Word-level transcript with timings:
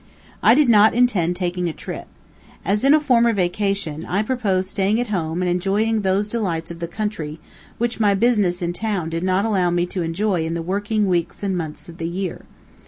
I 0.41 0.55
did 0.55 0.67
not 0.67 0.95
intend 0.95 1.35
taking 1.35 1.69
a 1.69 1.73
trip. 1.73 2.07
As 2.65 2.83
in 2.83 2.95
a 2.95 2.99
former 2.99 3.33
vacation, 3.33 4.03
I 4.03 4.23
proposed 4.23 4.67
staying 4.67 4.99
at 4.99 5.09
home 5.09 5.43
and 5.43 5.47
enjoying 5.47 6.01
those 6.01 6.27
delights 6.27 6.71
of 6.71 6.79
the 6.79 6.87
country 6.87 7.39
which 7.77 7.99
my 7.99 8.15
business 8.15 8.63
in 8.63 8.73
town 8.73 9.11
did 9.11 9.21
not 9.21 9.45
allow 9.45 9.69
me 9.69 9.85
to 9.85 10.01
enjoy 10.01 10.43
in 10.43 10.55
the 10.55 10.63
working 10.63 11.05
weeks 11.05 11.43
and 11.43 11.55
months 11.55 11.87
of 11.87 11.99
the 11.99 12.07
year. 12.09 12.45